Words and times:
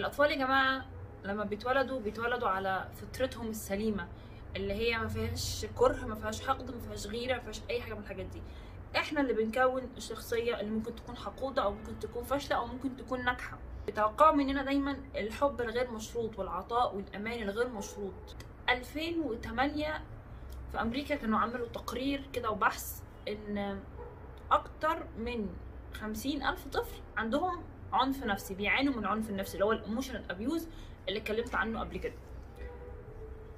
الأطفال 0.00 0.30
يا 0.30 0.36
جماعة 0.36 0.84
لما 1.24 1.44
بيتولدوا 1.44 2.00
بيتولدوا 2.00 2.48
على 2.48 2.88
فطرتهم 2.94 3.48
السليمة 3.48 4.08
اللي 4.56 4.74
هي 4.74 4.98
ما 4.98 5.08
فيهاش 5.08 5.66
كره 5.76 6.04
ما 6.06 6.14
فيهاش 6.14 6.46
حقد 6.46 6.70
ما 6.70 6.80
فيهاش 6.80 7.06
غيرة 7.06 7.34
ما 7.34 7.40
فيهاش 7.40 7.60
أي 7.70 7.82
حاجة 7.82 7.94
من 7.94 8.00
الحاجات 8.00 8.26
دي. 8.26 8.42
إحنا 8.96 9.20
اللي 9.20 9.32
بنكون 9.32 9.82
الشخصية 9.96 10.60
اللي 10.60 10.70
ممكن 10.70 10.94
تكون 10.96 11.16
حقودة 11.16 11.62
أو 11.62 11.72
ممكن 11.72 11.98
تكون 11.98 12.24
فاشلة 12.24 12.56
أو 12.56 12.66
ممكن 12.66 12.96
تكون 12.96 13.24
ناجحة. 13.24 13.58
بيتوقعوا 13.86 14.36
مننا 14.36 14.62
دايما 14.62 14.96
الحب 15.16 15.60
الغير 15.60 15.90
مشروط 15.90 16.38
والعطاء 16.38 16.96
والأمان 16.96 17.42
الغير 17.42 17.68
مشروط. 17.68 18.36
2008 18.68 20.02
في 20.72 20.80
أمريكا 20.80 21.14
كانوا 21.14 21.38
عملوا 21.38 21.66
تقرير 21.68 22.28
كده 22.32 22.50
وبحث 22.50 23.00
إن 23.28 23.80
أكتر 24.52 25.06
من 25.18 25.48
خمسين 25.94 26.42
ألف 26.46 26.68
طفل 26.68 27.00
عندهم 27.16 27.62
عنف 27.92 28.24
نفسي 28.24 28.54
بيعانوا 28.54 28.92
من 28.92 28.98
العنف 28.98 29.30
النفسي 29.30 29.54
اللي 29.54 29.64
هو 29.64 29.72
ال 29.72 29.78
emotional 29.78 30.30
abuse 30.30 30.68
اللي 31.08 31.18
اتكلمت 31.20 31.54
عنه 31.54 31.80
قبل 31.80 31.98
كده. 31.98 32.14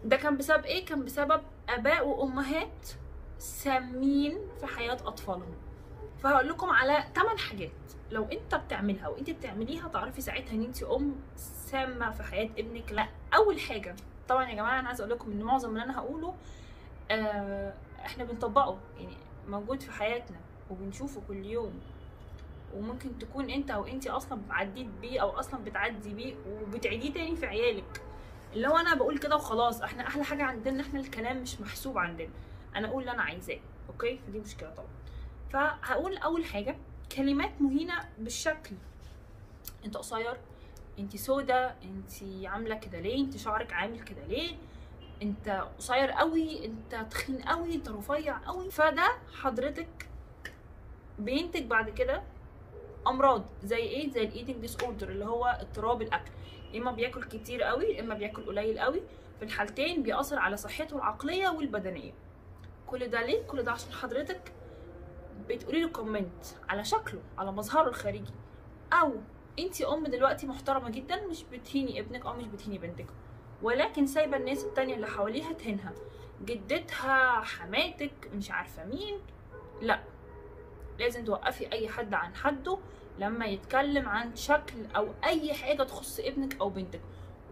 ده 0.05 0.17
كان 0.17 0.37
بسبب 0.37 0.65
إيه؟ 0.65 0.85
كان 0.87 1.05
بسبب 1.05 1.43
آباء 1.69 2.09
وأمهات 2.09 2.89
سامين 3.39 4.39
في 4.61 4.67
حياة 4.67 4.95
أطفالهم. 5.07 5.55
فهقول 6.19 6.49
لكم 6.49 6.71
على 6.71 7.05
8 7.15 7.37
حاجات. 7.39 7.71
لو 8.11 8.25
أنت 8.25 8.55
بتعملها 8.55 9.09
وأنت 9.09 9.31
بتعمليها 9.31 9.89
تعرفي 9.89 10.21
ساعتها 10.21 10.53
إن 10.55 10.63
أنت 10.63 10.83
أم 10.83 11.15
سامة 11.37 12.11
في 12.11 12.23
حياة 12.23 12.51
ابنك. 12.59 12.93
لا 12.93 13.09
أول 13.35 13.61
حاجة 13.61 13.97
طبعا 14.29 14.49
يا 14.49 14.55
جماعة 14.55 14.81
أنا 14.81 14.89
عايزة 14.89 15.05
أقول 15.05 15.15
لكم 15.15 15.31
إن 15.31 15.43
معظم 15.43 15.71
اللي 15.71 15.83
أنا 15.83 15.99
هقوله 15.99 16.35
آه 17.11 17.75
إحنا 18.07 18.25
بنطبقه 18.25 18.79
يعني 18.99 19.17
موجود 19.49 19.83
في 19.83 19.93
حياتنا 19.93 20.37
وبنشوفه 20.71 21.23
كل 21.29 21.47
يوم. 21.47 21.81
وممكن 22.75 23.19
تكون 23.19 23.51
انت 23.51 23.71
أو 23.71 23.87
انت 23.87 24.07
أصلا 24.07 24.41
عديت 24.51 24.87
بيه 25.01 25.21
أو 25.23 25.31
أصلا 25.31 25.65
بتعدي 25.65 26.15
بيه 26.15 26.35
وبتعيديه 26.49 27.13
تاني 27.13 27.37
في 27.37 27.47
عيالك. 27.47 28.03
اللي 28.53 28.69
هو 28.69 28.77
أنا 28.77 28.95
بقول 28.95 29.19
كده 29.19 29.37
وخلاص 29.37 29.83
إحنا 29.83 30.07
أحلى 30.07 30.25
حاجة 30.25 30.43
عندنا 30.43 30.83
إحنا 30.83 31.01
الكلام 31.01 31.43
مش 31.43 31.61
محسوب 31.61 31.99
عندنا. 31.99 32.31
أنا 32.77 32.89
أقول 32.89 33.03
اللي 33.03 33.13
أنا 33.13 33.23
عايزاه 33.23 33.59
أوكي؟ 33.89 34.19
فدي 34.27 34.39
مشكلة 34.41 34.71
طبعا. 34.71 34.89
فهقول 35.51 36.17
أول 36.17 36.45
حاجة 36.45 36.77
كلمات 37.17 37.63
مهينة 37.63 37.95
بالشكل. 38.19 38.77
انت 39.85 39.97
قصير 39.97 40.37
انت 40.99 41.17
سودا 41.17 41.77
انت 41.85 42.13
عاملة 42.47 42.75
كده 42.75 43.01
ليه؟ 43.01 43.25
انت 43.25 43.37
شعرك 43.37 43.73
عامل 43.73 44.01
كده 44.01 44.25
ليه؟ 44.27 44.57
انت 45.23 45.69
قصير 45.79 46.11
قوي 46.11 46.65
انت 46.65 47.07
تخين 47.11 47.43
قوي 47.43 47.75
انت 47.75 47.89
رفيع 47.89 48.39
قوي. 48.47 48.71
فده 48.71 49.13
حضرتك 49.43 50.09
بينتج 51.19 51.67
بعد 51.67 51.91
كده 51.91 52.23
أمراض 53.07 53.45
زي 53.65 53.77
إيه؟ 53.77 54.11
زي 54.11 54.23
ال 54.25 54.57
eating 54.57 54.77
disorder 54.83 55.09
اللي 55.09 55.25
هو 55.25 55.45
اضطراب 55.61 56.03
الأكل. 56.03 56.31
إما 56.77 56.93
بياكل 56.93 57.25
كتير 57.25 57.63
قوي 57.63 58.01
إما 58.01 58.15
بياكل 58.15 58.47
قليل 58.47 58.79
قوي. 58.79 59.03
في 59.39 59.45
الحالتين 59.45 60.03
بيأثر 60.03 60.39
على 60.39 60.57
صحته 60.57 60.97
العقلية 60.97 61.49
والبدنية. 61.49 62.13
كل 62.87 63.09
ده 63.09 63.23
ليه؟ 63.27 63.43
كل 63.43 63.63
ده 63.63 63.73
عشان 63.73 63.93
حضرتك 63.93 64.53
بتقولي 65.49 65.81
له 65.81 65.89
comment 65.89 66.45
على 66.69 66.85
شكله 66.85 67.21
على 67.39 67.53
مظهره 67.53 67.89
الخارجي. 67.89 68.33
أو 68.93 69.13
انت 69.59 69.83
أم 69.83 70.05
دلوقتي 70.05 70.47
محترمة 70.47 70.91
جدا 70.91 71.27
مش 71.27 71.45
بتهيني 71.53 72.01
ابنك 72.01 72.27
أو 72.27 72.33
مش 72.33 72.47
بتهيني 72.47 72.79
بنتك. 72.79 73.07
ولكن 73.63 74.07
سايبة 74.07 74.37
الناس 74.37 74.65
التانية 74.65 74.95
اللي 74.95 75.07
حواليها 75.07 75.53
تهينها. 75.53 75.93
جدتها 76.45 77.41
حماتك 77.41 78.31
مش 78.35 78.51
عارفة 78.51 78.85
مين. 78.85 79.19
لا. 79.81 80.01
لازم 80.99 81.25
توقفي 81.25 81.73
أي 81.73 81.89
حد 81.89 82.15
عن 82.15 82.35
حده 82.35 82.79
لما 83.19 83.47
يتكلم 83.47 84.09
عن 84.09 84.37
شكل 84.37 84.87
أو 84.97 85.09
أي 85.25 85.55
حاجة 85.55 85.83
تخص 85.83 86.21
ابنك 86.21 86.61
أو 86.61 86.71
بنتك. 86.71 87.01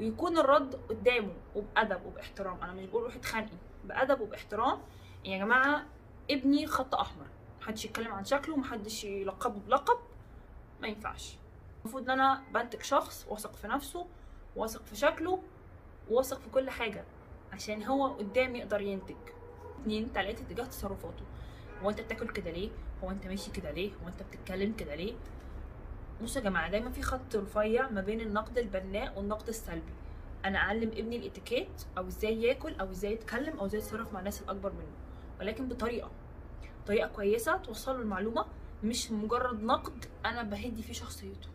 ويكون 0.01 0.39
الرد 0.39 0.75
قدامه 0.89 1.33
وبأدب 1.55 2.07
وباحترام. 2.07 2.63
أنا 2.63 2.73
مش 2.73 2.87
بقول 2.87 3.03
روحي 3.03 3.19
اتخانقي 3.19 3.57
بأدب 3.85 4.21
وباحترام. 4.21 4.81
يا 5.25 5.39
جماعة 5.39 5.87
ابني 6.31 6.67
خط 6.67 6.95
أحمر. 6.95 7.27
محدش 7.61 7.85
يتكلم 7.85 8.13
عن 8.13 8.25
شكله 8.25 8.57
محدش 8.57 9.05
يلقبه 9.05 9.61
بلقب. 9.61 9.99
ما 10.81 10.89
ينفعش. 10.89 11.37
المفروض 11.83 12.03
إن 12.03 12.11
أنا 12.11 12.43
بنتج 12.55 12.83
شخص 12.83 13.27
واثق 13.29 13.55
في 13.57 13.69
نفسه 13.69 14.07
واثق 14.57 14.85
في 14.85 14.97
شكله 14.97 15.43
واثق 16.11 16.41
في 16.41 16.51
كل 16.51 16.71
حاجة. 16.71 17.05
عشان 17.53 17.83
هو 17.83 18.07
قدام 18.07 18.57
يقدر 18.57 18.81
ينتج. 18.81 19.17
اتنين 19.81 20.13
تلاتة 20.13 20.45
تجاه 20.45 20.65
تصرفاته. 20.65 21.25
هو 21.83 21.91
انت 21.91 22.01
بتاكل 22.01 22.29
كده 22.29 22.51
ليه؟ 22.51 22.71
هو 23.05 23.11
انت 23.11 23.27
ماشي 23.27 23.51
كده 23.51 23.71
ليه؟ 23.71 23.91
هو 24.05 24.09
انت 24.09 24.23
بتتكلم 24.23 24.73
كده 24.73 24.95
ليه؟ 24.95 25.15
بصوا 26.23 26.43
يا 26.43 26.49
جماعة 26.49 26.71
دايما 26.71 26.91
في 26.91 27.03
خط 27.03 27.37
رفيع 27.37 27.91
ما 27.91 28.01
بين 28.01 28.21
النقد 28.21 28.59
البناء 28.59 29.19
والنقد 29.19 29.49
السلبي. 29.49 29.93
أنا 30.45 30.59
أعلم 30.59 30.89
ابني 30.89 31.17
الإتيكيت 31.17 31.83
أو 31.99 32.07
إزاي 32.07 32.43
ياكل 32.43 32.75
أو 32.75 32.91
إزاي 32.91 33.13
يتكلم 33.13 33.59
أو 33.59 33.67
إزاي 33.67 33.81
يتصرف 33.81 34.13
مع 34.13 34.19
الناس 34.19 34.43
الأكبر 34.43 34.73
منه. 34.73 34.93
ولكن 35.41 35.69
بطريقة 35.69 36.11
طريقة 36.87 37.09
كويسة 37.09 37.57
توصل 37.57 37.95
له 37.95 38.03
المعلومة 38.03 38.47
مش 38.85 39.11
مجرد 39.11 39.63
نقد 39.63 40.05
أنا 40.27 40.43
بهدي 40.43 40.83
فيه 40.83 40.93
شخصيته. 40.93 41.49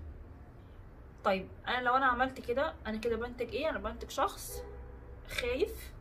طيب 1.23 1.47
أنا 1.67 1.81
لو 1.81 1.95
أنا 1.95 2.05
عملت 2.05 2.39
كده 2.39 2.73
أنا 2.87 2.97
كده 2.97 3.15
بنتج 3.15 3.49
إيه؟ 3.49 3.69
أنا 3.69 3.79
بنتج 3.79 4.09
شخص 4.09 4.63
خايف 5.29 5.93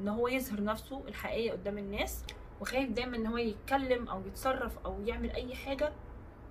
إن 0.00 0.08
هو 0.08 0.28
يظهر 0.28 0.64
نفسه 0.64 1.02
الحقيقية 1.08 1.52
قدام 1.52 1.78
الناس. 1.78 2.24
وخايف 2.60 2.90
دايما 2.90 3.16
إن 3.16 3.26
هو 3.26 3.36
يتكلم 3.36 4.08
أو 4.08 4.26
يتصرف 4.26 4.78
أو 4.84 5.02
يعمل 5.02 5.30
أي 5.30 5.54
حاجة 5.54 5.92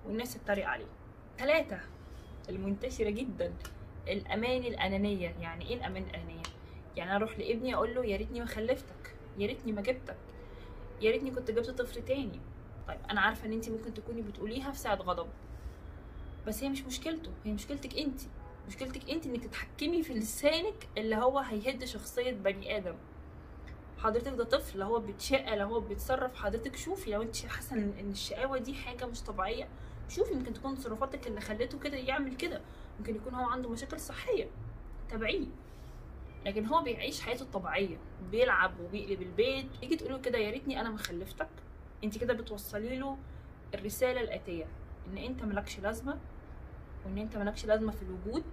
والناس 0.06 0.34
تتريق 0.34 0.66
عليه. 0.66 0.86
ثلاثة 1.38 1.80
المنتشرة 2.48 3.10
جدا 3.10 3.54
الأمان 4.08 4.64
الأنانية. 4.64 5.34
يعني 5.40 5.68
إيه 5.68 5.74
الأمان 5.74 6.02
الأنانية؟ 6.02 6.42
يعني 6.96 7.16
أروح 7.16 7.38
لابني 7.38 7.74
أقول 7.74 7.94
له 7.94 8.04
يا 8.04 8.16
ريتني 8.16 8.40
ما 8.40 8.46
خلفتك 8.46 9.14
يا 9.38 9.46
ريتني 9.46 9.72
ما 9.72 9.82
جبتك 9.82 10.16
يا 11.00 11.10
ريتني 11.10 11.30
كنت 11.30 11.50
جبت 11.50 11.70
طفل 11.70 12.04
تاني. 12.04 12.40
طيب 12.88 12.98
أنا 13.10 13.20
عارفة 13.20 13.46
إن 13.46 13.52
أنت 13.52 13.68
ممكن 13.68 13.94
تكوني 13.94 14.22
بتقوليها 14.22 14.70
في 14.70 14.78
ساعة 14.78 14.94
غضب. 14.94 15.28
بس 16.46 16.62
هي 16.64 16.68
مش 16.68 16.82
مشكلته 16.82 17.30
هي 17.44 17.52
مشكلتك 17.52 17.98
أنت 17.98 18.20
مشكلتك 18.68 19.10
أنت 19.10 19.26
إنك 19.26 19.44
تتحكمي 19.44 20.02
في 20.02 20.14
لسانك 20.14 20.88
اللي 20.98 21.16
هو 21.16 21.38
هيهد 21.38 21.84
شخصية 21.84 22.32
بني 22.32 22.76
آدم. 22.76 22.94
حضرتك 23.98 24.32
ده 24.32 24.44
طفل 24.44 24.82
هو 24.82 24.98
بيتشقى 25.00 25.56
لو 25.56 25.68
هو 25.68 25.80
بيتصرف 25.80 26.34
حضرتك 26.34 26.76
شوفي 26.76 27.10
لو 27.10 27.22
انت 27.22 27.46
حاسة 27.46 27.76
ان 27.76 28.10
الشقاوة 28.10 28.58
دي 28.58 28.74
حاجة 28.74 29.06
مش 29.06 29.22
طبيعية 29.22 29.68
شوفي 30.08 30.34
ممكن 30.34 30.52
تكون 30.52 30.74
تصرفاتك 30.74 31.26
اللي 31.26 31.40
خلته 31.40 31.78
كده 31.78 31.96
يعمل 31.96 32.36
كده. 32.36 32.60
ممكن 32.98 33.16
يكون 33.16 33.34
هو 33.34 33.48
عنده 33.48 33.68
مشاكل 33.68 34.00
صحية 34.00 34.50
تابعيه. 35.08 35.46
لكن 36.46 36.66
هو 36.66 36.82
بيعيش 36.82 37.20
حياته 37.20 37.42
الطبيعية 37.42 37.96
بيلعب 38.30 38.80
وبيقلب 38.80 39.22
البيت. 39.22 39.66
يجي 39.82 39.96
تقول 39.96 40.12
له 40.12 40.18
كده 40.18 40.38
يا 40.38 40.50
ريتني 40.50 40.80
أنا 40.80 40.90
ما 40.90 40.98
خلفتك 40.98 41.48
انت 42.04 42.18
كده 42.18 42.34
بتوصلي 42.34 42.98
له 42.98 43.18
الرسالة 43.74 44.20
الآتية 44.20 44.66
إن 45.06 45.18
أنت 45.18 45.42
ملكش 45.42 45.78
لازمة 45.80 46.18
وإن 47.06 47.18
أنت 47.18 47.36
ملكش 47.36 47.64
لازمة 47.66 47.92
في 47.92 48.02
الوجود 48.02 48.44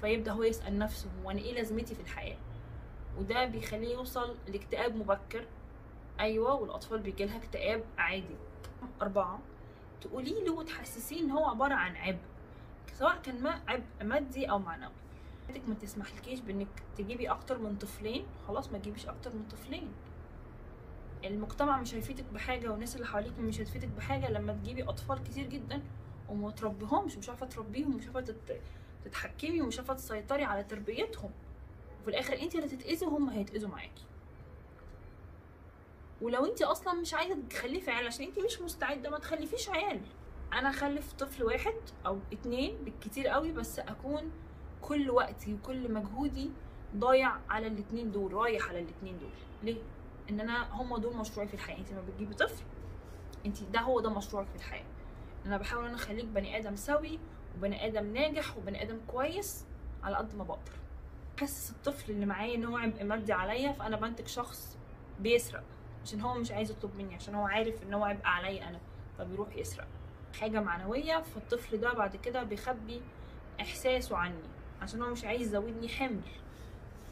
فيبدأ 0.00 0.32
هو 0.32 0.42
يسأل 0.42 0.78
نفسه 0.78 1.08
هو 1.24 1.30
أنا 1.30 1.38
إيه 1.40 1.54
لازمتي 1.54 1.94
في 1.94 2.00
الحياة؟ 2.00 2.36
وده 3.18 3.44
بيخليه 3.44 3.94
يوصل 3.94 4.36
لاكتئاب 4.48 4.96
مبكر. 4.96 5.46
أيوه 6.20 6.54
والأطفال 6.54 6.98
بيجيلها 6.98 7.36
اكتئاب 7.36 7.84
عادي. 7.98 8.36
أربعة 9.02 9.40
تقولي 10.00 10.44
له 10.44 10.52
وتحسسيه 10.52 11.20
إن 11.20 11.30
هو 11.30 11.44
عبارة 11.44 11.74
عن 11.74 11.96
عبء 11.96 12.18
سواء 12.94 13.18
كان 13.22 13.42
ما 13.42 13.60
عبء 13.68 13.84
مادي 14.02 14.50
أو 14.50 14.58
معنوي. 14.58 14.92
حياتك 15.46 15.68
ما 15.68 15.74
تسمحلكيش 15.74 16.40
بإنك 16.40 16.68
تجيبي 16.96 17.30
أكتر 17.30 17.58
من 17.58 17.76
طفلين. 17.76 18.26
خلاص 18.48 18.72
ما 18.72 18.78
تجيبيش 18.78 19.06
أكتر 19.06 19.34
من 19.34 19.48
طفلين. 19.48 19.92
المجتمع 21.24 21.80
مش 21.80 21.94
هيفيدك 21.94 22.24
بحاجة 22.24 22.68
والناس 22.68 22.96
اللي 22.96 23.06
حواليك 23.06 23.38
مش 23.38 23.60
هتفيدك 23.60 23.88
بحاجة 23.88 24.30
لما 24.30 24.52
تجيبي 24.52 24.82
أطفال 24.82 25.22
كتير 25.22 25.46
جدا 25.46 25.82
وما 26.28 26.50
تربيهمش 26.50 27.16
مش 27.16 27.28
عارفة 27.28 27.46
تربيهم 27.46 27.96
مش 27.96 28.04
عارفة 28.06 28.20
تت... 28.20 28.60
تتحكمي 29.04 29.60
ومش 29.62 29.78
عارفة 29.78 29.94
تسيطري 29.94 30.44
على 30.44 30.64
تربيتهم. 30.64 31.30
وفي 32.02 32.10
الآخر 32.10 32.42
انت 32.42 32.54
اللي 32.54 32.66
هتتاذي 32.66 33.06
وهم 33.06 33.30
هيتأذوا 33.30 33.70
معاكي. 33.70 34.04
ولو 36.22 36.44
انت 36.44 36.62
أصلا 36.62 36.92
مش 36.94 37.14
عايزة 37.14 37.38
تخلفي 37.50 37.90
عيال 37.90 38.06
عشان 38.06 38.26
انت 38.26 38.38
مش 38.38 38.60
مستعدة 38.60 39.10
ما 39.10 39.18
تخلفيش 39.18 39.68
عيال. 39.68 40.00
أنا 40.52 40.70
أخلف 40.70 41.12
طفل 41.12 41.44
واحد 41.44 41.74
أو 42.06 42.18
اتنين 42.32 42.76
بالكتير 42.84 43.28
قوي 43.28 43.52
بس 43.52 43.78
أكون 43.78 44.30
كل 44.80 45.10
وقتي 45.10 45.54
وكل 45.54 45.92
مجهودي 45.92 46.50
ضايع 46.96 47.36
على 47.48 47.66
الاتنين 47.66 48.12
دول 48.12 48.32
رايح 48.32 48.68
على 48.68 48.80
الاتنين 48.80 49.18
دول. 49.18 49.30
ليه؟ 49.62 49.82
إن 50.30 50.40
أنا 50.40 50.72
هم 50.72 50.96
دول 50.96 51.16
مشروعي 51.16 51.48
في 51.48 51.54
الحياة. 51.54 51.78
انت 51.78 51.92
لما 51.92 52.02
بتجيبي 52.02 52.34
طفل 52.34 52.64
انت 53.46 53.62
ده 53.62 53.80
هو 53.80 54.00
ده 54.00 54.10
مشروعك 54.10 54.46
في 54.46 54.56
الحياة. 54.56 54.86
أنا 55.46 55.56
بحاول 55.56 55.84
أنا 55.84 55.94
أخليك 55.94 56.24
بني 56.24 56.58
آدم 56.58 56.76
سوي 56.76 57.18
وبني 57.56 57.86
آدم 57.86 58.12
ناجح 58.12 58.56
وبني 58.56 58.82
آدم 58.82 58.98
كويس 59.06 59.64
على 60.02 60.16
قد 60.16 60.34
ما 60.34 60.44
بقدر. 60.44 60.81
حاسس 61.42 61.70
الطفل 61.70 62.12
اللي 62.12 62.26
معايا 62.26 62.54
إن 62.54 62.64
هو 62.64 62.76
عبء 62.76 63.04
مادي 63.04 63.32
عليا 63.32 63.72
فأنا 63.72 63.96
بنتج 63.96 64.26
شخص 64.26 64.78
بيسرق 65.20 65.62
عشان 66.02 66.20
هو 66.20 66.34
مش 66.34 66.50
عايز 66.52 66.70
يطلب 66.70 66.96
مني 66.96 67.14
عشان 67.14 67.34
هو 67.34 67.46
عارف 67.46 67.82
إن 67.82 67.94
هو 67.94 68.04
عبء 68.04 68.26
عليا 68.26 68.68
أنا 68.68 68.80
فبيروح 69.18 69.56
يسرق. 69.56 69.86
حاجة 70.40 70.60
معنوية 70.60 71.22
فالطفل 71.22 71.80
ده 71.80 71.92
بعد 71.92 72.16
كده 72.16 72.42
بيخبي 72.42 73.02
إحساسه 73.60 74.16
عني 74.16 74.42
عشان 74.82 75.02
هو 75.02 75.10
مش 75.10 75.24
عايز 75.24 75.42
يزودني 75.42 75.88
حمل. 75.88 76.20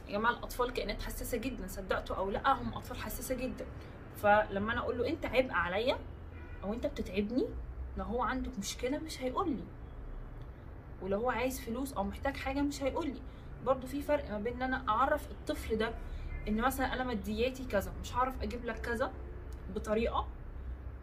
يا 0.08 0.12
جماعة 0.12 0.32
الأطفال 0.32 0.72
كائنات 0.72 1.02
حساسة 1.02 1.38
جدا 1.38 1.66
صدقتوا 1.66 2.16
أو 2.16 2.30
لأ؟ 2.30 2.52
هم 2.52 2.74
أطفال 2.74 2.98
حساسة 2.98 3.34
جدا. 3.34 3.66
فلما 4.22 4.72
أنا 4.72 4.80
أقول 4.80 4.98
له 4.98 5.08
أنت 5.08 5.26
عبء 5.26 5.52
عليا 5.52 5.98
أو 6.64 6.72
أنت 6.72 6.86
بتتعبني 6.86 7.46
لو 7.96 8.04
هو 8.04 8.22
عنده 8.22 8.50
مشكلة 8.58 8.98
مش 8.98 9.22
هيقول 9.22 9.50
لي. 9.50 9.64
ولو 11.02 11.18
هو 11.20 11.30
عايز 11.30 11.60
فلوس 11.60 11.92
أو 11.92 12.04
محتاج 12.04 12.36
حاجة 12.36 12.60
مش 12.60 12.82
هيقول 12.82 13.06
لي. 13.06 13.20
برضو 13.66 13.86
في 13.86 14.02
فرق 14.02 14.30
ما 14.30 14.38
بين 14.38 14.54
إن 14.54 14.62
أنا 14.62 14.88
أعرف 14.88 15.30
الطفل 15.30 15.76
ده 15.78 15.94
إن 16.48 16.60
مثلا 16.60 16.92
أنا 16.94 17.04
مادياتي 17.04 17.64
كذا 17.64 17.92
مش 18.02 18.14
هعرف 18.14 18.42
أجيب 18.42 18.64
لك 18.64 18.80
كذا 18.80 19.12
بطريقة. 19.74 20.26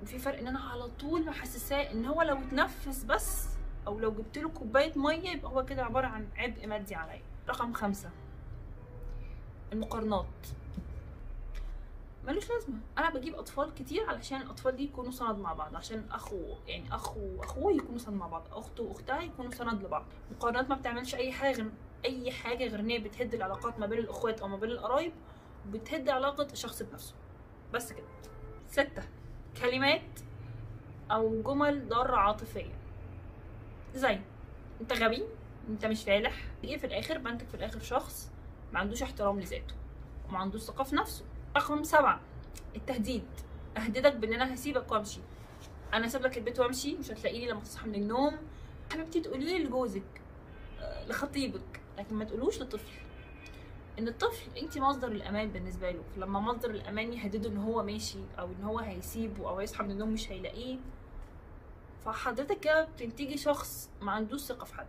وفي 0.02 0.20
فرق 0.20 0.40
إن 0.40 0.48
أنا 0.48 0.60
على 0.60 0.88
طول 0.88 1.26
محسساه 1.26 1.92
إن 1.92 2.06
هو 2.06 2.22
لو 2.22 2.36
اتنفس 2.38 3.04
بس 3.04 3.48
أو 3.88 4.00
لو 4.00 4.12
جبت 4.12 4.38
له 4.38 4.50
كوباية 4.50 4.94
مية 4.96 5.30
يبقى 5.30 5.52
هو 5.52 5.66
كده 5.66 5.84
عبارة 5.86 6.08
عن 6.08 6.28
عبء 6.38 6.68
مادي 6.68 6.96
عليا. 6.96 7.22
رقم 7.50 7.74
خمسة. 7.74 8.10
المقارنات. 9.74 10.26
ملوش 12.28 12.50
لازمة. 12.50 12.76
أنا 12.98 13.10
بجيب 13.10 13.36
أطفال 13.36 13.74
كتير 13.74 14.10
علشان 14.10 14.42
الأطفال 14.42 14.76
دي 14.76 14.84
يكونوا 14.84 15.12
سند 15.12 15.40
مع 15.40 15.54
بعض 15.54 15.76
عشان 15.76 16.06
أخو 16.12 16.40
يعني 16.68 16.96
أخو 16.96 17.20
واخوه 17.38 17.74
يكونوا 17.74 18.00
سند 18.00 18.14
مع 18.16 18.28
بعض 18.28 18.44
أخته 18.52 18.84
واختها 18.84 19.22
يكونوا 19.22 19.52
سند 19.52 19.84
لبعض. 19.84 20.06
المقارنات 20.32 20.70
ما 20.70 20.76
بتعملش 20.76 21.16
أي 21.16 21.32
حاجة. 21.32 21.66
أي 22.06 22.32
حاجة 22.32 22.68
غير 22.68 22.80
إن 22.80 22.90
هي 22.90 23.00
بتهد 23.00 23.34
العلاقات 23.34 23.80
ما 23.80 23.86
بين 23.86 24.00
الإخوات 24.00 24.42
أو 24.42 24.48
ما 24.48 24.58
بين 24.58 24.70
القرايب 24.72 25.12
وبتهد 25.68 26.10
علاقة 26.10 26.48
الشخص 26.54 26.84
بنفسه. 26.84 27.14
بس 27.74 27.94
كده. 27.94 28.08
ستة. 28.68 29.04
كلمات 29.62 30.20
أو 31.12 31.42
جمل 31.42 31.88
ضارة 31.90 32.16
عاطفية. 32.16 32.74
زي 33.96 34.20
أنت 34.82 34.94
غبي 34.94 35.24
أنت 35.70 35.86
مش 35.86 36.04
فالح. 36.04 36.44
إيه 36.64 36.78
في 36.78 36.88
الآخر 36.88 37.18
بنتك 37.18 37.48
في 37.48 37.56
الآخر 37.56 37.80
شخص 37.80 38.32
ما 38.74 38.80
عندوش 38.80 39.04
احترام 39.04 39.40
لذاته 39.40 39.76
وما 40.30 40.38
عندوش 40.38 40.62
ثقة 40.62 40.84
في 40.84 40.96
نفسه. 40.96 41.26
رقم 41.58 41.84
سبعة. 41.84 42.20
التهديد. 42.76 43.26
أهددك 43.78 44.16
بإن 44.16 44.34
أنا 44.34 44.54
هسيبك 44.54 44.92
وأمشي. 44.92 45.20
أنا 45.94 46.08
هسيب 46.08 46.22
لك 46.22 46.38
البيت 46.38 46.60
وأمشي 46.60 46.96
مش 46.98 47.12
هتلاقيني 47.12 47.48
لما 47.48 47.62
تصحى 47.62 47.88
من 47.88 47.96
النوم. 47.96 48.38
حبيبتي 48.94 49.20
تقولي 49.20 49.46
لي 49.46 49.64
لجوزك 49.64 50.22
آه، 50.80 51.08
لخطيبك. 51.08 51.82
لكن 51.98 52.16
ما 52.16 52.26
تقولوش 52.26 52.62
لطفل 52.62 53.00
إن 54.00 54.08
الطفل 54.08 54.58
انت 54.58 54.78
مصدر 54.78 55.08
الأمان 55.08 55.50
بالنسبة 55.52 55.92
له. 55.92 56.04
فلما 56.16 56.40
مصدر 56.40 56.70
الأمان 56.70 57.14
يهدده 57.14 57.50
إن 57.50 57.58
هو 57.58 57.84
ماشي 57.84 58.20
أو 58.40 58.46
إن 58.46 58.64
هو 58.64 58.80
هيسيبه 58.80 59.50
أو 59.50 59.60
هيصحى 59.60 59.84
من 59.84 59.92
النوم 59.92 60.10
مش 60.10 60.32
هيلاقيه 60.32 60.78
فحضرتك 62.06 62.60
كده 62.60 62.84
بتنتجي 62.84 63.38
شخص 63.38 63.90
ما 64.02 64.12
عندوش 64.12 64.42
ثقة 64.42 64.66
في 64.66 64.76
حد. 64.76 64.88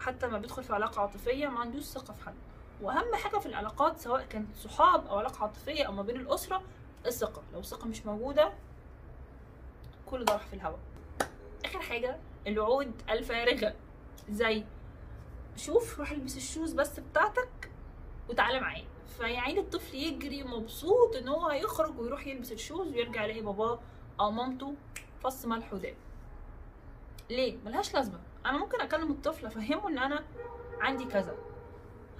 حتى 0.00 0.26
لما 0.26 0.38
بيدخل 0.38 0.62
في 0.64 0.72
علاقة 0.74 1.00
عاطفية 1.00 1.48
ما 1.48 1.60
عندوش 1.60 1.82
ثقة 1.82 2.14
في 2.14 2.24
حد. 2.24 2.34
وأهم 2.82 3.14
حاجة 3.14 3.38
في 3.38 3.46
العلاقات 3.46 3.98
سواء 3.98 4.24
كانت 4.26 4.56
صحاب 4.56 5.06
أو 5.06 5.18
علاقة 5.18 5.42
عاطفية 5.42 5.84
أو 5.84 5.92
ما 5.92 6.02
بين 6.02 6.16
الأسرة 6.16 6.62
الثقة. 7.06 7.42
لو 7.52 7.60
الثقة 7.60 7.86
مش 7.88 8.06
موجودة 8.06 8.52
كل 10.06 10.24
ده 10.24 10.32
راح 10.32 10.46
في 10.46 10.54
الهواء 10.54 10.78
آخر 11.64 11.80
حاجة 11.80 12.16
الوعود 12.46 12.92
الفارغة. 13.10 13.74
زي 14.30 14.64
شوف 15.56 15.98
روح 15.98 16.10
البس 16.10 16.36
ال 16.36 16.42
shoes 16.42 16.72
بس 16.72 17.00
بتاعتك 17.00 17.70
وتعالى 18.28 18.60
معايا. 18.60 18.84
فيا 19.18 19.31
عيني 19.31 19.58
الطفل 19.58 19.94
يجري 19.94 20.42
مبسوط 20.42 21.16
إن 21.16 21.28
هو 21.28 21.48
هيخرج 21.48 21.98
ويروح 21.98 22.26
يلبس 22.26 22.52
ال 22.52 22.58
shoes 22.58 22.88
ويرجع 22.88 23.24
يلاقي 23.24 23.40
باباه 23.40 23.80
أو 24.20 24.30
مامته 24.30 24.74
فص 25.24 25.46
ملح 25.46 25.72
وداب. 25.72 25.94
ليه؟ 27.30 27.56
ملهاش 27.64 27.94
لازمة. 27.94 28.20
أنا 28.46 28.58
ممكن 28.58 28.80
أكلم 28.80 29.10
الطفل 29.10 29.46
أفهمه 29.46 29.88
إن 29.88 29.98
أنا 29.98 30.24
عندي 30.80 31.04
كذا. 31.04 31.36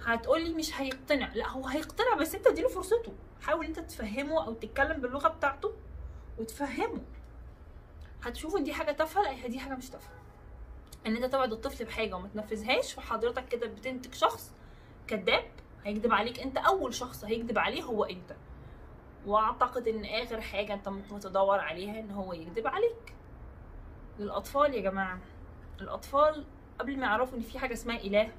هتقولي 0.04 0.54
مش 0.54 0.80
هيقتنع. 0.80 1.34
لا 1.34 1.48
هو 1.48 1.66
هيقتنع 1.66 2.14
بس 2.14 2.34
أنت 2.34 2.46
اديله 2.46 2.68
فرصته. 2.68 3.12
حاول 3.40 3.66
أنت 3.66 3.78
تفهمه 3.78 4.46
أو 4.46 4.54
تتكلم 4.54 5.00
باللغة 5.00 5.28
بتاعته 5.28 5.72
وتفهمه. 6.38 7.02
هتشوف 8.22 8.56
دي 8.56 8.72
حاجة 8.74 8.92
تافهة 8.92 9.22
لا 9.22 9.30
هي 9.30 9.48
دي 9.48 9.58
حاجة 9.58 9.74
مش 9.74 9.90
تافهة. 9.90 10.21
إن 11.06 11.16
أنت 11.16 11.32
توعد 11.32 11.52
الطفل 11.52 11.84
بحاجة 11.84 12.14
وما 12.14 12.28
تنفذهاش 12.28 12.92
فحضرتك 12.92 13.48
كده 13.48 13.66
بتنتج 13.66 14.14
شخص 14.14 14.52
كذاب 15.06 15.44
هيكذب 15.84 16.12
عليك 16.12 16.40
أنت 16.40 16.58
أول 16.58 16.94
شخص 16.94 17.24
هيكذب 17.24 17.58
عليه 17.58 17.82
هو 17.82 18.04
أنت. 18.04 18.36
وأعتقد 19.26 19.88
إن 19.88 20.04
آخر 20.04 20.40
حاجة 20.40 20.74
أنت 20.74 20.88
ممكن 20.88 21.20
تدور 21.20 21.58
عليها 21.60 22.00
إن 22.00 22.10
هو 22.10 22.32
يكذب 22.32 22.66
عليك. 22.66 23.14
للأطفال 24.18 24.74
يا 24.74 24.80
جماعة 24.80 25.18
الأطفال 25.80 26.44
قبل 26.78 26.96
ما 26.98 27.06
يعرفوا 27.06 27.38
إن 27.38 27.42
في 27.42 27.58
حاجة 27.58 27.72
اسمها 27.72 27.96
إله 27.96 28.32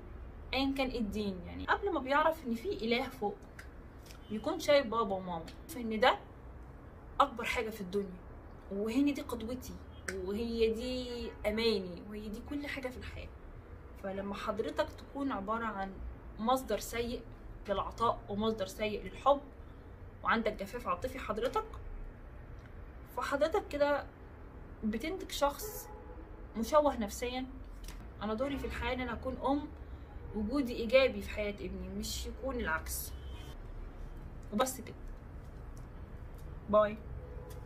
ايا 0.54 0.74
كان 0.78 0.88
إيه 0.90 1.00
الدين 1.00 1.42
يعني 1.48 1.66
قبل 1.66 1.94
ما 1.94 2.00
بيعرف 2.00 2.46
إن 2.48 2.56
في 2.56 2.70
إله 2.70 3.10
فوق 3.10 3.36
بيكون 4.30 4.60
شايف 4.60 4.88
بابا 4.88 5.16
وماما. 5.16 5.46
فان 5.68 6.00
ده 6.00 6.18
أكبر 7.20 7.44
حاجة 7.44 7.70
في 7.70 7.82
الدنيا 7.82 8.20
وهي 8.72 9.12
دي 9.12 9.22
قدوتي. 9.22 9.74
وهي 10.12 10.74
دي 10.74 11.32
أماني 11.46 12.02
وهي 12.10 12.30
دي 12.30 12.42
كل 12.50 12.68
حاجة 12.68 12.88
في 12.88 12.98
الحياة. 12.98 13.30
فلما 14.04 14.36
حضرتك 14.36 14.88
تكون 14.90 15.32
عبارة 15.32 15.66
عن 15.66 15.94
مصدر 16.40 16.80
سيء 16.80 17.22
للعطاء 17.70 18.20
ومصدر 18.30 18.66
سيء 18.68 19.04
للحب 19.04 19.42
وعندك 20.24 20.54
جفاف 20.54 20.88
عاطفي 20.88 21.20
حضرتك 21.20 21.66
فحضرتك 23.18 23.68
كده 23.68 24.06
بتنتج 24.84 25.32
شخص 25.32 25.88
مشوه 26.58 26.98
نفسيا. 26.98 27.46
أنا 28.22 28.34
دوري 28.34 28.58
في 28.58 28.66
الحياة 28.66 28.94
إن 28.94 29.02
أنا 29.02 29.14
أكون 29.14 29.38
أم 29.46 29.68
وجودي 30.36 30.76
إيجابي 30.76 31.22
في 31.22 31.30
حياة 31.30 31.54
ابني 31.54 31.90
مش 31.90 32.26
يكون 32.26 32.56
العكس. 32.56 33.12
وبس 34.54 34.82
كده. 34.82 34.96
باي. 36.70 36.98